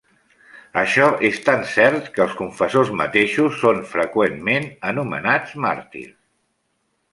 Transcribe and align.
Això 0.83 1.09
és 1.29 1.35
tan 1.49 1.61
cert 1.73 2.07
que 2.15 2.23
els 2.25 2.33
confessors 2.39 2.91
mateixos 3.03 3.61
són 3.67 3.83
freqüentment 3.93 4.67
anomenats 4.95 5.57
màrtirs. 5.69 6.19